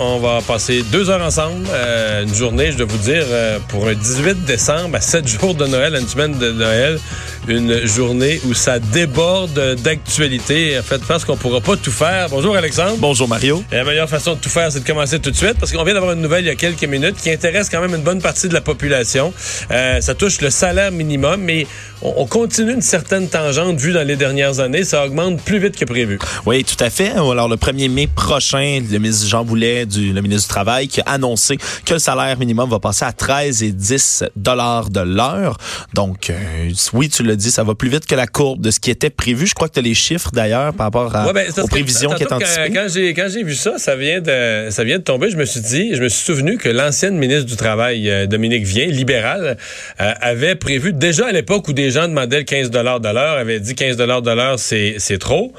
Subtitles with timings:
[0.00, 3.88] On va passer deux heures ensemble, euh, une journée, je dois vous dire, euh, pour
[3.88, 7.00] un 18 décembre, à sept jours de Noël, une semaine de Noël,
[7.48, 10.78] une journée où ça déborde d'actualité.
[10.78, 12.28] En fait, parce qu'on pourra pas tout faire.
[12.28, 12.96] Bonjour Alexandre.
[12.98, 13.62] Bonjour Mario.
[13.72, 15.84] Et la meilleure façon de tout faire, c'est de commencer tout de suite, parce qu'on
[15.84, 18.20] vient d'avoir une nouvelle il y a quelques minutes qui intéresse quand même une bonne
[18.20, 19.32] partie de la population.
[19.70, 21.66] Euh, ça touche le salaire minimum, mais
[22.02, 24.84] on, on continue une certaine tangente vue dans les dernières années.
[24.84, 26.18] Ça augmente plus vite que prévu.
[26.46, 27.10] Oui, tout à fait.
[27.10, 31.00] Alors, le 1er mai prochain, le ministre Jean Boulet, du, le ministre du Travail, qui
[31.00, 35.56] a annoncé que le salaire minimum va passer à 13 et 10 dollars de l'heure.
[35.94, 38.80] Donc, euh, oui, tu l'as dit, ça va plus vite que la courbe de ce
[38.80, 39.46] qui était prévu.
[39.46, 42.10] Je crois que tu as les chiffres, d'ailleurs, par rapport à, Ouais, ben, aux prévisions
[42.10, 42.72] qui étaient tantôt, anticipées.
[42.72, 45.30] Quand, quand j'ai vu ça, ça vient de ça vient de tomber.
[45.30, 48.64] Je me suis dit, je me suis souvenu que l'ancienne ministre du Travail, euh, Dominique
[48.64, 49.56] Vien, libérale,
[50.00, 53.60] euh, avait prévu déjà à l'époque où des gens demandaient le 15 de l'heure, avait
[53.60, 55.52] dit 15 de l'heure, c'est c'est trop,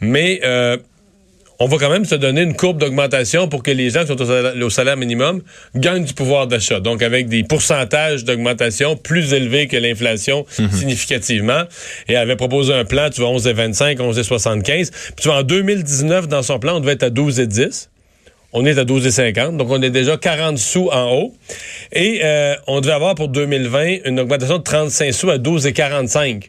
[0.00, 0.76] mais euh,
[1.58, 4.20] on va quand même se donner une courbe d'augmentation pour que les gens qui sont
[4.20, 5.42] au salaire, au salaire minimum
[5.74, 6.80] gagnent du pouvoir d'achat.
[6.80, 11.62] Donc, avec des pourcentages d'augmentation plus élevés que l'inflation significativement.
[12.08, 14.90] Et elle avait proposé un plan, tu vois, 11,25, 11,75.
[14.90, 17.88] Puis tu vois, en 2019, dans son plan, on devait être à 12,10.
[18.52, 21.34] On est à 12,50, donc on est déjà 40 sous en haut.
[21.92, 26.48] Et euh, on devait avoir pour 2020 une augmentation de 35 sous à 12,45.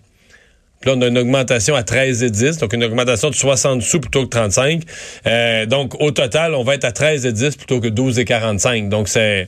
[0.85, 4.29] Là, on a une augmentation à 13,10, donc une augmentation de 60 sous plutôt que
[4.29, 4.83] 35.
[5.25, 8.87] Euh, donc, au total, on va être à 13,10 plutôt que 12,45.
[8.87, 9.47] Donc, c'est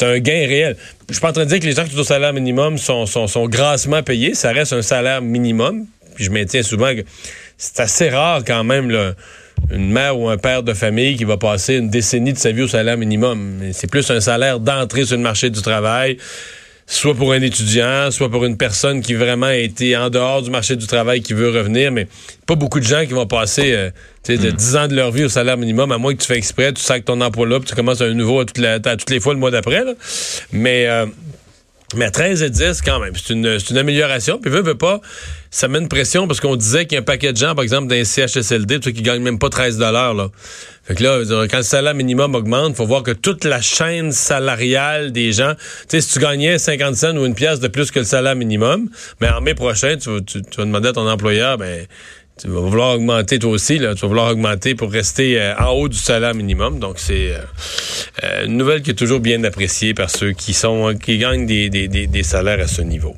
[0.00, 0.76] un gain réel.
[1.08, 2.78] Je suis pas en train de dire que les gens qui sont au salaire minimum
[2.78, 4.34] sont, sont, sont grassement payés.
[4.34, 5.86] Ça reste un salaire minimum.
[6.14, 7.02] Puis je maintiens souvent que
[7.58, 9.14] c'est assez rare quand même,
[9.70, 12.62] une mère ou un père de famille qui va passer une décennie de sa vie
[12.62, 13.60] au salaire minimum.
[13.72, 16.18] C'est plus un salaire d'entrée sur le marché du travail
[16.94, 20.50] soit pour un étudiant, soit pour une personne qui vraiment a été en dehors du
[20.50, 22.06] marché du travail qui veut revenir, mais
[22.46, 23.90] pas beaucoup de gens qui vont passer euh,
[24.22, 26.26] tu sais, de 10 ans de leur vie au salaire minimum, à moins que tu
[26.26, 28.74] fais exprès, tu sacs ton emploi là, puis tu commences un nouveau à toutes, la-
[28.74, 29.84] à toutes les fois le mois d'après.
[29.84, 29.94] là.
[30.52, 31.06] Mais euh,
[31.96, 34.38] mais à 13 et 10, quand même, c'est une, une amélioration.
[34.38, 35.00] Puis, veut, veut pas,
[35.50, 37.62] ça met une pression parce qu'on disait qu'il y a un paquet de gens, par
[37.62, 40.28] exemple, les CHSLD, sais, qui gagnent même pas 13 là.
[40.84, 45.12] Fait que là, quand le salaire minimum augmente, faut voir que toute la chaîne salariale
[45.12, 48.00] des gens, tu sais, si tu gagnais 50 cents ou une pièce de plus que
[48.00, 48.88] le salaire minimum,
[49.20, 51.86] mais en mai prochain, tu, vas- tu, tu vas demander à ton employeur, ben,
[52.40, 53.76] tu vas vouloir augmenter toi aussi.
[53.78, 56.78] Tu vas vouloir augmenter pour rester euh, en haut du salaire minimum.
[56.78, 57.38] Donc, c'est euh,
[58.24, 61.68] euh, une nouvelle qui est toujours bien appréciée par ceux qui sont qui gagnent des,
[61.68, 63.14] des, des, salaires à ce niveau.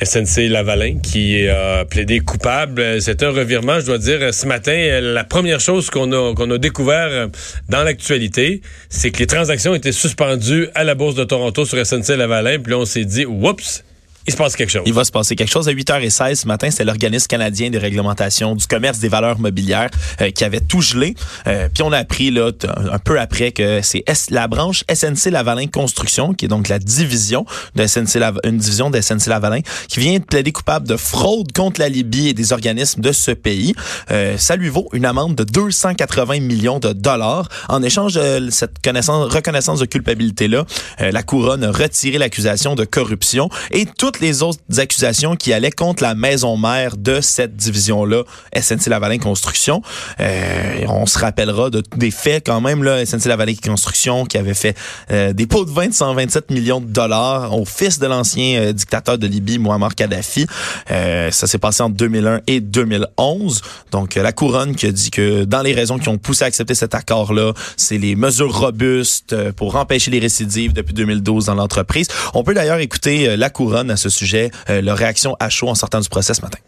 [0.00, 3.02] SNC Lavalin qui a plaidé coupable.
[3.02, 4.32] C'est un revirement, je dois dire.
[4.32, 7.28] Ce matin, la première chose qu'on a, qu'on a découvert
[7.68, 12.16] dans l'actualité, c'est que les transactions étaient suspendues à la Bourse de Toronto sur SNC
[12.16, 12.60] Lavalin.
[12.60, 13.82] Puis là, on s'est dit, oups,
[14.28, 14.82] il se passe quelque chose.
[14.86, 16.70] Il va se passer quelque chose à 8h16 ce matin.
[16.70, 19.90] C'est l'organisme canadien de réglementation du commerce des valeurs mobilières
[20.20, 21.14] euh, qui avait tout gelé.
[21.46, 22.50] Euh, puis on a appris là
[22.92, 27.44] un peu après que c'est la branche SNC Lavalin Construction, qui est donc la division
[27.74, 31.52] de SNC Lav- une division de SNC Lavalin, qui vient de plaider coupable de fraude
[31.52, 33.74] contre la Libye et des organismes de ce pays.
[34.10, 37.48] Euh, ça lui vaut une amende de 280 millions de dollars.
[37.68, 40.64] En échange de cette connaissance, reconnaissance de culpabilité là,
[40.98, 43.86] la couronne a retiré l'accusation de corruption et
[44.18, 48.24] toutes les autres accusations qui allaient contre la maison mère de cette division-là,
[48.58, 49.80] SNC Lavalin Construction.
[50.18, 54.54] Euh, on se rappellera de des faits quand même, là, SNC Lavalin Construction qui avait
[54.54, 54.76] fait
[55.12, 58.72] euh, des pots de vin de 127 millions de dollars au fils de l'ancien euh,
[58.72, 60.46] dictateur de Libye, Muammar Kadhafi.
[60.90, 63.62] Euh, ça s'est passé en 2001 et 2011.
[63.92, 66.74] Donc, la couronne qui a dit que dans les raisons qui ont poussé à accepter
[66.74, 72.08] cet accord-là, c'est les mesures robustes pour empêcher les récidives depuis 2012 dans l'entreprise.
[72.34, 75.74] On peut d'ailleurs écouter la couronne à ce sujet, euh, leur réaction à chaud en
[75.74, 76.58] sortant du procès ce matin.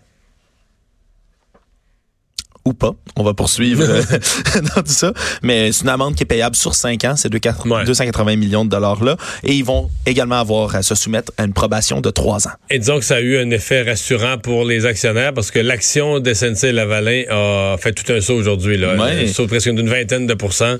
[2.67, 2.93] Ou pas.
[3.17, 4.03] On va poursuivre euh,
[4.77, 5.15] dans tout ça.
[5.43, 7.85] Mais c'est une amende qui est payable sur 5 ans, ces deux quatre- Ouais.
[7.85, 9.17] 280 millions de dollars-là.
[9.45, 12.53] Et ils vont également avoir à se soumettre à une probation de 3 ans.
[12.69, 16.21] Et disons que ça a eu un effet rassurant pour les actionnaires parce que l'action
[16.21, 18.77] de Lavalin a fait tout un saut aujourd'hui.
[18.77, 18.95] Là.
[18.95, 19.25] Ouais.
[19.25, 20.77] Un saut presque d'une vingtaine de pourcents.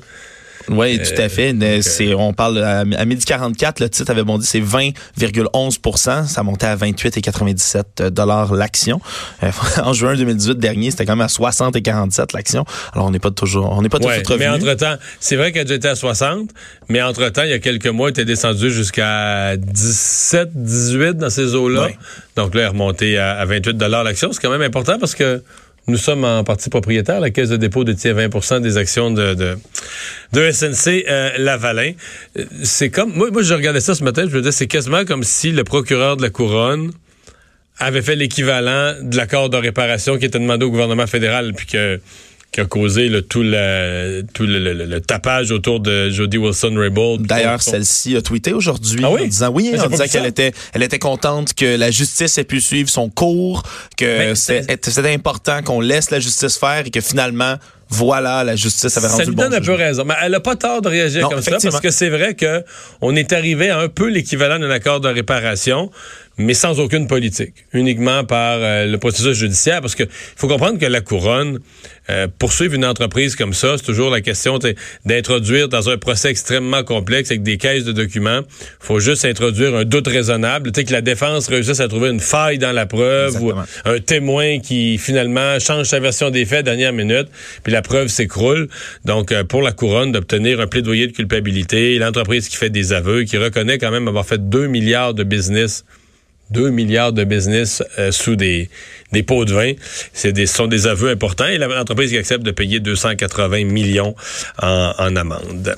[0.69, 1.55] Oui, tout à fait.
[1.61, 6.43] Euh, c'est, on parle à, à midi 44, le titre avait bondi, c'est 20,11% Ça
[6.43, 9.01] montait à 28,97 dollars l'action.
[9.43, 9.51] Euh,
[9.83, 12.65] en juin 2018 dernier, c'était quand même à 60 et 47 l'action.
[12.93, 15.53] Alors on n'est pas toujours, on n'est pas tout ouais, Mais entre temps, c'est vrai
[15.53, 16.51] qu'elle était à 60,
[16.89, 21.31] mais entre temps, il y a quelques mois, elle était descendue jusqu'à 17, 18 dans
[21.31, 21.89] ces eaux-là.
[22.37, 24.33] Donc là, elle est remontée à, 28 dollars l'action.
[24.33, 25.43] C'est quand même important parce que
[25.91, 27.21] nous sommes en partie propriétaire.
[27.21, 31.93] La Caisse de dépôt détient 20% des actions de, de, SNC euh, Lavalin.
[32.39, 33.13] Euh, c'est comme...
[33.13, 35.65] Moi, moi, je regardais ça ce matin, je me disais, c'est quasiment comme si le
[35.65, 36.93] procureur de la Couronne
[37.79, 42.01] avait fait l'équivalent de l'accord de réparation qui était demandé au gouvernement fédéral, puis que
[42.53, 47.27] qui a causé le, tout, le, tout le, tapage autour de Jody Wilson-Raybould.
[47.27, 49.23] D'ailleurs, celle-ci a tweeté aujourd'hui ah oui?
[49.23, 52.61] en disant oui, en disant qu'elle était, elle était contente que la justice ait pu
[52.61, 53.63] suivre son cours,
[53.97, 57.57] que c'était important qu'on laisse la justice faire et que finalement
[57.91, 60.05] voilà, la justice avait rendu ça lui donne un peu raison.
[60.05, 62.65] Mais elle n'a pas tort de réagir comme ça parce que c'est vrai que
[63.01, 65.91] on est arrivé à un peu l'équivalent d'un accord de réparation,
[66.41, 69.81] mais sans aucune politique, uniquement par euh, le processus judiciaire.
[69.81, 71.61] Parce que faut comprendre que la couronne
[72.09, 74.59] euh, poursuivre une entreprise comme ça, c'est toujours la question
[75.05, 78.41] d'introduire dans un procès extrêmement complexe avec des caisses de documents.
[78.81, 82.73] faut juste introduire un doute raisonnable, que la défense réussisse à trouver une faille dans
[82.73, 83.53] la preuve ou
[83.85, 87.29] un témoin qui finalement change sa version des faits à dernière minute,
[87.63, 88.69] puis la preuve s'écroule.
[89.05, 93.25] Donc, euh, pour la couronne, d'obtenir un plaidoyer de culpabilité, l'entreprise qui fait des aveux,
[93.25, 95.85] qui reconnaît quand même avoir fait 2 milliards de business
[96.51, 98.69] 2 milliards de business euh, sous des,
[99.13, 99.73] des pots de vin.
[100.13, 104.15] C'est des, ce sont des aveux importants et l'entreprise qui accepte de payer 280 millions
[104.61, 105.77] en, en amende.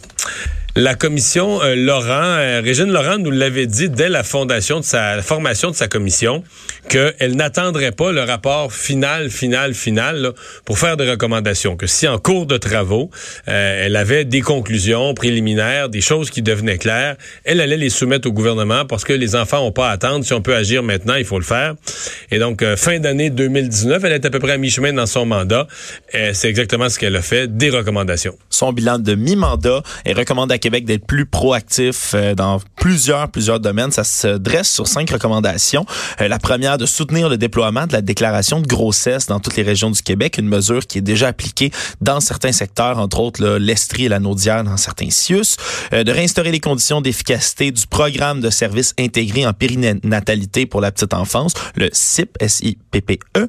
[0.74, 5.16] La commission euh, Laurent, euh, Régine Laurent nous l'avait dit dès la fondation de sa
[5.16, 6.42] la formation de sa commission
[6.88, 10.32] qu'elle n'attendrait pas le rapport final, final, final
[10.64, 11.76] pour faire des recommandations.
[11.76, 13.10] Que si en cours de travaux,
[13.48, 18.26] euh, elle avait des conclusions préliminaires, des choses qui devenaient claires, elle allait les soumettre
[18.26, 20.24] au gouvernement parce que les enfants n'ont pas à attendre.
[20.24, 21.74] Si on peut agir maintenant, il faut le faire.
[22.30, 25.66] Et donc, fin d'année 2019, elle est à peu près à mi-chemin dans son mandat.
[26.32, 28.38] C'est exactement ce qu'elle a fait, des recommandations.
[28.48, 33.90] Son bilan de mi-mandat est recommandé Québec d'être plus proactif euh, dans plusieurs, plusieurs domaines.
[33.90, 35.84] Ça se dresse sur cinq recommandations.
[36.20, 39.64] Euh, la première, de soutenir le déploiement de la déclaration de grossesse dans toutes les
[39.64, 44.04] régions du Québec, une mesure qui est déjà appliquée dans certains secteurs, entre autres l'Estrie
[44.04, 45.56] et la Naudière dans certains CIUS.
[45.92, 50.92] Euh, de réinstaurer les conditions d'efficacité du programme de services intégrés en périnatalité pour la
[50.92, 53.48] petite enfance, le SIP, S-I-P-P-E.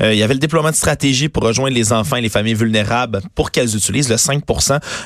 [0.00, 3.20] il y avait le déploiement de stratégies pour rejoindre les enfants et les familles vulnérables
[3.34, 4.42] pour qu'elles utilisent le 5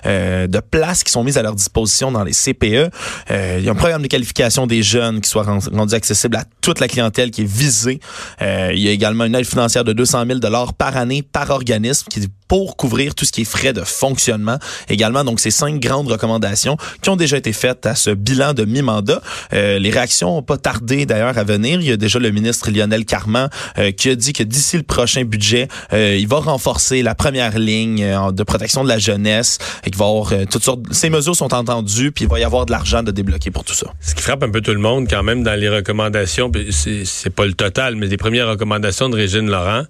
[0.04, 2.90] de places qui sont mises à leur dans les CPE.
[3.30, 6.44] Euh, il y a un programme de qualification des jeunes qui soit rendu accessible à
[6.60, 8.00] toute la clientèle qui est visée.
[8.42, 11.50] Euh, il y a également une aide financière de 200 000 dollars par année par
[11.50, 14.58] organisme qui pour couvrir tout ce qui est frais de fonctionnement.
[14.88, 18.64] Également, donc, ces cinq grandes recommandations qui ont déjà été faites à ce bilan de
[18.64, 19.20] mi-mandat.
[19.52, 21.80] Euh, les réactions n'ont pas tardé d'ailleurs à venir.
[21.80, 24.82] Il y a déjà le ministre Lionel Carman euh, qui a dit que d'ici le
[24.82, 29.90] prochain budget, euh, il va renforcer la première ligne de protection de la jeunesse et
[29.90, 30.80] qu'il va avoir toutes sortes.
[30.90, 33.74] Ces mesures sont entendues, puis il va y avoir de l'argent de débloquer pour tout
[33.74, 33.86] ça.
[34.00, 37.46] Ce qui frappe un peu tout le monde quand même dans les recommandations, c'est pas
[37.46, 39.84] le total, mais les premières recommandations de Régine Laurent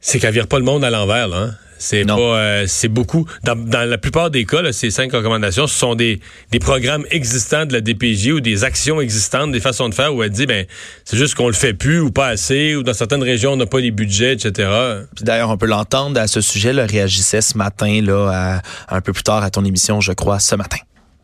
[0.00, 1.36] c'est qu'elle vire pas le monde à l'envers, là.
[1.36, 1.54] Hein.
[1.82, 3.26] C'est pas, euh, c'est beaucoup.
[3.42, 3.56] Dans,
[3.88, 6.20] la plupart des cas, là, ces cinq recommandations, ce sont des,
[6.50, 10.22] des programmes existants de la DPJ ou des actions existantes, des façons de faire où
[10.22, 10.66] elle dit, ben,
[11.06, 13.64] c'est juste qu'on le fait plus ou pas assez, ou dans certaines régions, on n'a
[13.64, 14.68] pas les budgets, etc.
[15.16, 19.14] Puis d'ailleurs, on peut l'entendre à ce sujet, là, réagissait ce matin, là, un peu
[19.14, 20.78] plus tard à ton émission, je crois, ce matin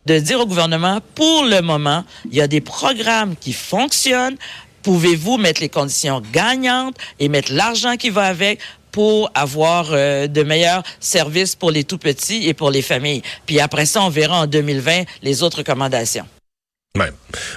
[0.06, 4.36] de dire au gouvernement, pour le moment, il y a des programmes qui fonctionnent
[4.86, 8.60] pouvez-vous mettre les conditions gagnantes et mettre l'argent qui va avec
[8.92, 13.22] pour avoir euh, de meilleurs services pour les tout petits et pour les familles?
[13.46, 16.24] Puis après ça, on verra en 2020 les autres recommandations.
[16.96, 17.10] Ouais.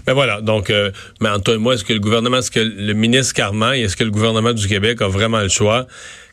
[0.07, 0.41] Ben voilà.
[0.41, 3.95] Donc, euh, mais Antoine, moi, est-ce que le gouvernement, est-ce que le ministre Carman, est-ce
[3.95, 5.85] que le gouvernement du Québec a vraiment le choix?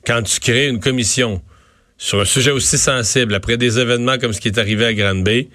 [0.06, 1.42] Quand tu crées une commission
[1.98, 5.24] sur un sujet aussi sensible après des événements comme ce qui est arrivé à Grande
[5.24, 5.50] Bay?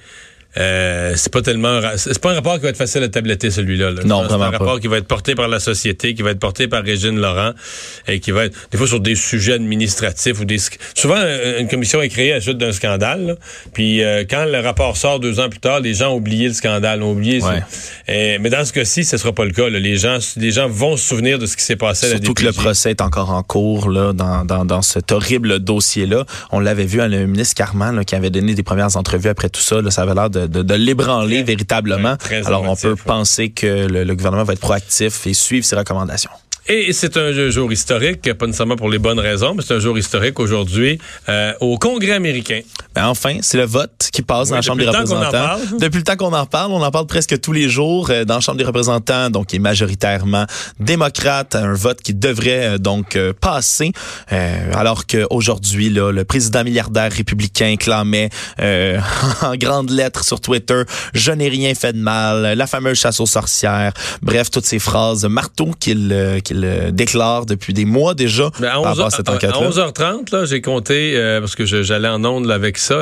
[0.57, 3.91] Euh, c'est pas tellement c'est pas un rapport qui va être facile à tabletter celui-là.
[4.03, 6.67] Non, c'est un rapport qui va être porté par la société, qui va être porté
[6.67, 7.51] par Régine Laurent
[8.07, 10.57] et qui va être des fois sur des sujets administratifs ou des
[10.93, 13.37] souvent euh, une commission est créée à la suite d'un scandale.
[13.73, 16.53] puis euh, quand le rapport sort deux ans plus tard, les gens ont oublié le
[16.53, 17.39] scandale, ont oublié.
[18.09, 19.69] mais dans ce cas-ci, ce sera pas le cas.
[19.69, 22.09] Les gens les gens vont se souvenir de ce qui s'est passé.
[22.09, 26.25] Surtout que le procès est encore en cours là dans, dans, dans cet horrible dossier-là.
[26.51, 29.61] On l'avait vu à le ministre Carman qui avait donné des premières entrevues après tout
[29.61, 29.77] ça.
[29.89, 32.15] Ça avait l'air de de, l'ébranler véritablement.
[32.45, 36.31] Alors, on peut penser que le, le gouvernement va être proactif et suivre ses recommandations.
[36.67, 39.97] Et c'est un jour historique, pas nécessairement pour les bonnes raisons, mais c'est un jour
[39.97, 42.61] historique aujourd'hui euh, au Congrès américain.
[42.93, 45.57] Ben enfin, c'est le vote qui passe dans la Chambre des représentants.
[45.79, 48.35] Depuis le temps qu'on en parle, on en parle presque tous les jours euh, dans
[48.35, 50.45] la Chambre des représentants, donc qui est majoritairement
[50.79, 53.91] démocrate, un vote qui devrait euh, donc euh, passer,
[54.73, 61.73] alors qu'aujourd'hui, le président milliardaire républicain clamait en grandes lettres sur Twitter, je n'ai rien
[61.73, 66.11] fait de mal, la fameuse chasse aux sorcières, bref, toutes ces phrases marteau qu'il
[66.51, 71.55] qu'il déclare depuis des mois déjà ben à 11 h 11h30, là, j'ai compté, parce
[71.55, 72.99] que j'allais en onde avec ça,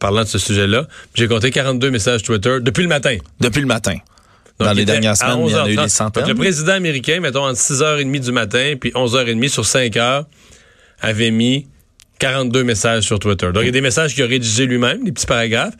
[0.00, 0.86] parlant de ce sujet-là.
[1.14, 3.16] J'ai compté 42 messages Twitter depuis le matin.
[3.40, 3.96] Depuis le matin.
[4.58, 6.28] Dans les dernières semaines, il y en a eu des centaines.
[6.28, 10.24] Le président américain, mettons, entre 6h30 du matin puis 11h30 sur 5 heures,
[11.00, 11.66] avait mis
[12.18, 13.46] 42 messages sur Twitter.
[13.52, 15.74] Donc, il y a des messages qu'il a rédigés lui-même, des petits paragraphes.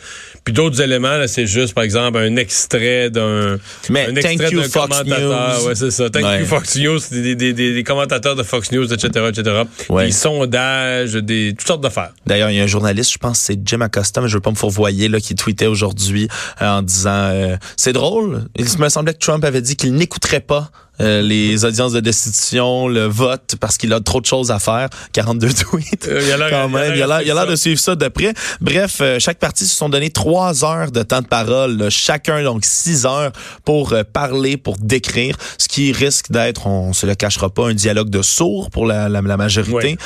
[0.45, 3.59] Puis d'autres éléments, là, c'est juste, par exemple, un extrait d'un
[3.91, 5.65] un extrait d'un commentateur.
[5.65, 6.11] Ouais, c'est ça.
[6.11, 9.63] Thank you Fox News, des, des, des, des, commentateurs de Fox News, etc., etc.
[9.91, 12.13] Des sondages, des, toutes sortes d'affaires.
[12.27, 14.51] D'ailleurs, il y a un journaliste, je pense c'est Jim Acosta, mais je veux pas
[14.51, 16.29] me fourvoyer, là, qui tweetait aujourd'hui
[16.61, 20.41] euh, en disant, euh, c'est drôle, il me semblait que Trump avait dit qu'il n'écouterait
[20.41, 20.71] pas
[21.01, 24.89] euh, les audiences de destitution, le vote, parce qu'il a trop de choses à faire.
[25.13, 26.09] 42 tweets.
[26.09, 26.95] Euh, il a quand même.
[26.95, 28.33] Il a l'air de suivre ça de près.
[28.61, 31.89] Bref, euh, chaque partie se sont donné trois heures de temps de parole.
[31.91, 33.33] Chacun, donc six heures
[33.65, 38.11] pour parler, pour décrire, ce qui risque d'être, on se le cachera pas, un dialogue
[38.11, 39.97] de sourds pour la, la, majorité.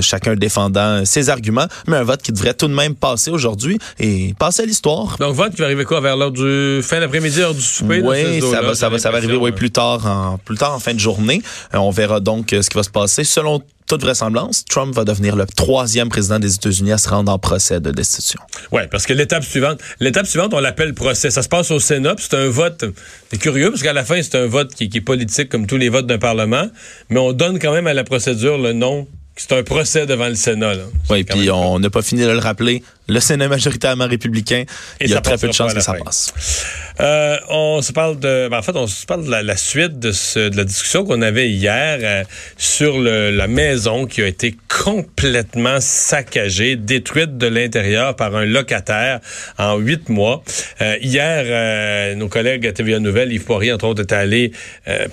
[0.00, 4.34] chacun défendant ses arguments, mais un vote qui devrait tout de même passer aujourd'hui et
[4.38, 5.16] passer à l'histoire.
[5.18, 6.00] Donc, vote qui va arriver quoi?
[6.00, 8.00] Vers l'heure du fin d'après-midi, heure du souper?
[8.02, 10.94] Oui, ça va, ça va, ça va arriver oui, plus tard plus tard en fin
[10.94, 11.42] de journée.
[11.74, 13.24] Euh, on verra donc euh, ce qui va se passer.
[13.24, 17.38] Selon toute vraisemblance, Trump va devenir le troisième président des États-Unis à se rendre en
[17.38, 18.40] procès de destitution.
[18.72, 21.30] Oui, parce que l'étape suivante, l'étape suivante, on l'appelle procès.
[21.30, 22.84] Ça se passe au Sénat, c'est un vote.
[23.30, 25.76] C'est curieux parce qu'à la fin, c'est un vote qui, qui, est politique comme tous
[25.76, 26.66] les votes d'un Parlement,
[27.10, 29.06] mais on donne quand même à la procédure le nom
[29.36, 30.72] c'est un procès devant le Sénat.
[31.10, 32.82] Oui, puis on n'a pas fini de le rappeler.
[33.08, 34.64] Le Sénat majoritairement républicain,
[35.00, 36.32] il y a très peu de chances que ça passe.
[36.98, 40.10] Euh, on se parle de, ben, en fait, on se parle de la, suite de,
[40.10, 42.24] ce, de, la discussion qu'on avait hier euh,
[42.56, 49.20] sur le, la maison qui a été complètement saccagée, détruite de l'intérieur par un locataire
[49.56, 50.42] en huit mois.
[50.80, 54.52] Euh, hier, euh, nos collègues à TVA Nouvelle, Yves Poirier, entre autres, étaient allés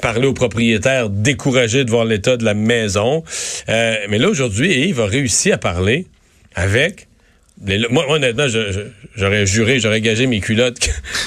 [0.01, 3.23] parler aux propriétaires découragés de voir l'état de la maison.
[3.67, 6.07] mais là, aujourd'hui, Yves a réussi à parler
[6.55, 7.07] avec
[7.89, 8.47] moi, honnêtement,
[9.15, 10.79] j'aurais juré, j'aurais gagé mes culottes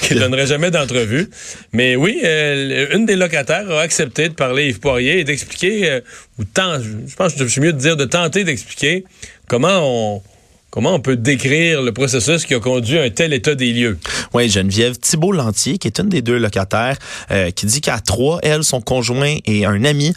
[0.02, 1.28] qu'il ne donnerait jamais d'entrevue.
[1.72, 6.00] Mais oui, euh, une des locataires a accepté de parler Yves Poirier et d'expliquer, euh,
[6.38, 9.04] ou tant, je pense que c'est mieux de dire, de tenter d'expliquer
[9.48, 10.22] comment on,
[10.68, 13.98] Comment on peut décrire le processus qui a conduit à un tel état des lieux?
[14.34, 16.98] Oui, Geneviève Thibault Lantier, qui est une des deux locataires,
[17.30, 20.12] euh, qui dit qu'à trois, elle, son conjoint et un ami,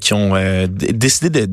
[0.00, 0.32] qui ont
[0.70, 1.50] décidé de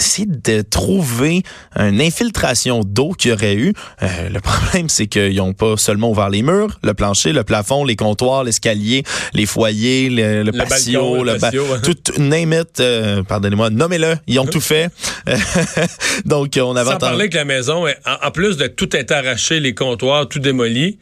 [0.00, 1.42] essayer de trouver
[1.76, 3.72] une infiltration d'eau qu'il y aurait eu.
[4.02, 7.84] Euh, le problème, c'est qu'ils n'ont pas seulement ouvert les murs, le plancher, le plafond,
[7.84, 11.38] les comptoirs, l'escalier, les foyers, le, le, patio, le,
[11.82, 14.90] tout, name it, euh, pardonnez-moi, nommez-le, ils ont tout fait.
[16.24, 19.60] Donc, on avait Sans parler que la maison, en, en plus de tout être arraché,
[19.60, 20.98] les comptoirs, tout démoli,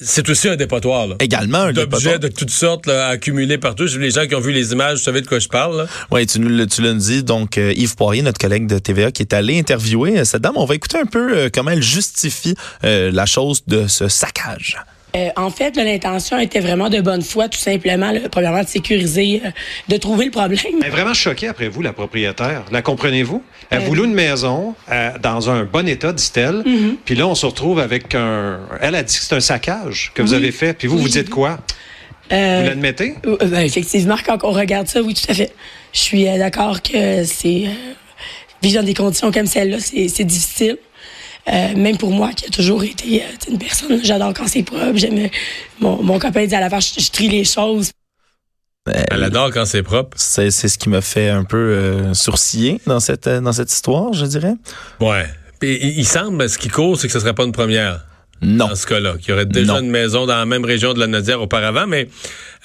[0.00, 1.06] c'est aussi un dépotoir.
[1.06, 1.16] Là.
[1.20, 3.86] Également un D'objets de toutes sortes là, accumulés partout.
[3.98, 5.86] Les gens qui ont vu les images, vous savez de quoi je parle.
[6.10, 6.38] Oui, tu,
[6.68, 7.22] tu l'as dit.
[7.22, 10.56] Donc, euh, Yves Poirier, notre collègue de TVA, qui est allé interviewer euh, cette dame.
[10.56, 14.76] On va écouter un peu euh, comment elle justifie la chose de ce saccage.
[15.16, 19.40] Euh, en fait, l'intention était vraiment de bonne foi, tout simplement, là, premièrement, de sécuriser,
[19.44, 19.50] euh,
[19.88, 20.58] de trouver le problème.
[20.80, 22.64] Elle est vraiment choquée après vous, la propriétaire.
[22.70, 23.42] La comprenez-vous?
[23.70, 24.04] Elle euh...
[24.04, 26.62] une maison euh, dans un bon état, dit-elle.
[26.66, 26.96] Mm-hmm.
[27.04, 28.60] Puis là, on se retrouve avec un...
[28.80, 30.74] Elle a dit que c'est un saccage que vous avez fait.
[30.74, 31.58] Puis vous, vous dites quoi?
[32.28, 33.14] vous l'admettez?
[33.24, 35.52] Ben, effectivement, quand on regarde ça, oui, tout à fait.
[35.92, 37.64] Je suis d'accord que c'est...
[38.62, 40.76] vivre dans des conditions comme celle-là, c'est difficile.
[41.48, 44.96] Euh, même pour moi, qui a toujours été euh, une personne, j'adore quand c'est propre.
[44.96, 45.28] J'aime
[45.78, 47.92] mon, mon copain dit à la fin, je, trie les choses.
[48.86, 50.16] Elle adore quand c'est propre.
[50.18, 54.26] C'est, ce qui m'a fait un peu euh, sourciller dans cette dans cette histoire, je
[54.26, 54.54] dirais.
[55.00, 55.26] Ouais.
[55.62, 58.04] il, il semble, ce qui court, c'est que ce serait pas une première.
[58.42, 58.68] Non.
[58.68, 61.06] Dans ce cas-là, qu'il y aurait déjà une maison dans la même région de la
[61.06, 62.08] Nadière auparavant, mais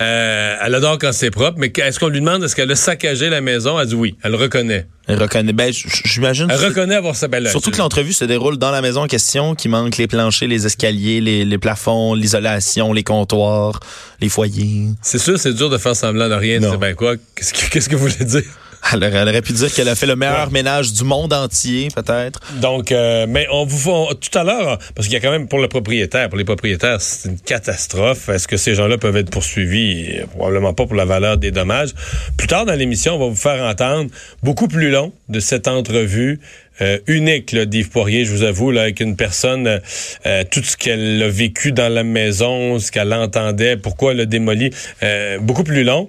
[0.02, 1.58] euh, elle adore quand c'est propre.
[1.58, 3.80] Mais est-ce qu'on lui demande est-ce qu'elle a saccagé la maison?
[3.80, 4.88] Elle dit oui, elle reconnaît.
[5.08, 5.54] Elle reconnaît.
[5.54, 5.72] Ben,
[6.06, 6.48] j'imagine.
[6.50, 7.50] Elle reconnaît avoir sa belle.
[7.50, 10.66] Surtout que l'entrevue se déroule dans la maison en question, qui manque les planchers, les
[10.66, 13.80] escaliers, les, plafonds, l'isolation, les comptoirs,
[14.20, 14.88] les foyers.
[15.02, 16.60] C'est sûr, c'est dur de faire semblant de rien.
[16.62, 17.16] C'est ben quoi?
[17.36, 18.44] Qu'est-ce que, qu'est-ce que vous voulez dire?
[18.94, 22.40] Aurait- elle aurait pu dire qu'elle a fait le meilleur ménage du monde entier, peut-être.
[22.62, 25.48] Donc, euh, mais on vous on- tout à l'heure, parce qu'il y a quand même
[25.48, 28.30] pour le propriétaire, pour les propriétaires, c'est une catastrophe.
[28.30, 30.22] Est-ce que ces gens-là peuvent être poursuivis?
[30.36, 31.92] Probablement pas pour la valeur des dommages.
[32.38, 34.10] Plus tard dans l'émission, on va vous faire entendre
[34.44, 36.40] beaucoup plus long de cette entrevue.
[36.80, 39.78] euh, unique là, d'Yves Poirier, je vous avoue, là, avec une personne, euh,
[40.26, 44.26] euh, tout ce qu'elle a vécu dans la maison, ce qu'elle entendait, pourquoi elle a
[44.26, 44.72] démoli,
[45.04, 46.08] euh, beaucoup plus long.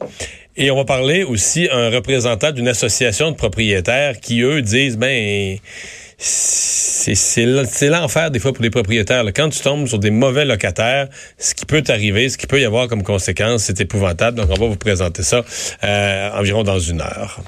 [0.56, 4.98] Et on va parler aussi à un représentant d'une association de propriétaires qui, eux, disent,
[4.98, 5.56] ben,
[6.18, 9.24] c'est l'enfer des fois pour les propriétaires.
[9.34, 12.64] Quand tu tombes sur des mauvais locataires, ce qui peut t'arriver, ce qui peut y
[12.66, 14.36] avoir comme conséquence, c'est épouvantable.
[14.36, 15.42] Donc, on va vous présenter ça
[15.84, 17.40] euh, environ dans une heure.